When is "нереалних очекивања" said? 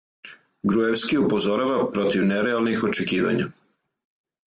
2.33-3.51